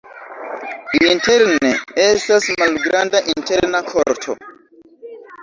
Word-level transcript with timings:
Interne 1.09 1.73
estas 2.05 2.49
malgranda 2.63 3.23
interna 3.35 3.83
korto. 3.93 4.39